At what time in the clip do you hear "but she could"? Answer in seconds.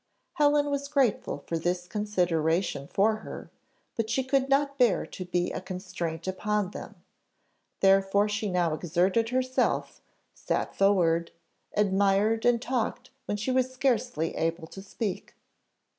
3.95-4.49